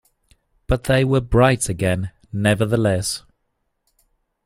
But 0.65 0.85
they 0.85 1.03
were 1.05 1.21
bright 1.21 1.69
again, 1.69 2.09
nevertheless. 2.33 3.21